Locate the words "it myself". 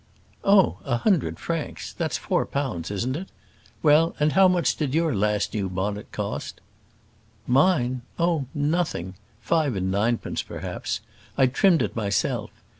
11.83-12.49